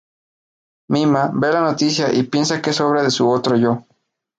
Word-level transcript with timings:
Mima 0.95 1.21
ve 1.31 1.51
la 1.53 1.61
noticia 1.61 2.11
y 2.11 2.23
piensa 2.23 2.59
que 2.59 2.71
es 2.71 2.81
obra 2.81 3.03
de 3.03 3.11
su 3.11 3.29
otro 3.29 3.55
yo. 3.55 3.83